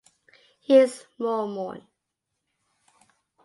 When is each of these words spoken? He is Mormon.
He 0.61 0.77
is 0.79 1.05
Mormon. 1.19 1.85